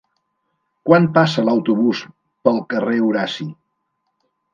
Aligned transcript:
Quan 0.89 1.03
passa 1.17 1.43
l'autobús 1.49 2.01
pel 2.47 2.57
carrer 2.73 2.97
Horaci? 3.09 3.47